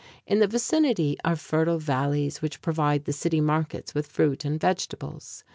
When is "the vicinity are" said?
0.39-1.35